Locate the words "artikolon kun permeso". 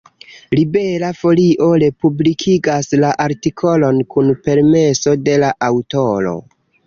3.27-5.15